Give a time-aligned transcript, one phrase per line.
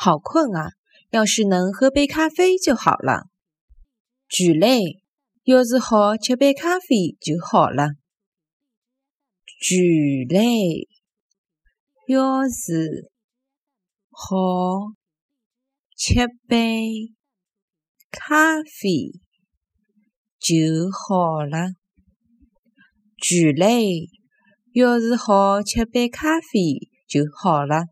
[0.00, 0.70] 好困啊，
[1.10, 3.24] 要是能喝杯咖啡就好了。
[4.28, 5.02] 巨累，
[5.42, 7.94] 要是好吃杯咖啡就好了。
[9.60, 10.86] 巨累，
[12.06, 13.10] 要是
[14.12, 14.92] 好
[15.96, 17.12] 吃杯
[18.12, 19.18] 咖啡
[20.38, 21.72] 就好了。
[23.16, 24.08] 巨累，
[24.74, 27.86] 要是好吃杯咖啡就好了。